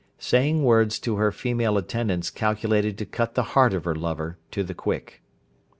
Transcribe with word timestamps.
Saying 0.17 0.63
words 0.63 0.97
to 0.97 1.17
her 1.17 1.31
female 1.31 1.77
attendants 1.77 2.31
calculated 2.31 2.97
to 2.97 3.05
cut 3.05 3.35
the 3.35 3.43
heart 3.53 3.71
of 3.75 3.85
her 3.85 3.93
lover 3.93 4.39
to 4.49 4.63
the 4.63 4.73
quick. 4.73 5.21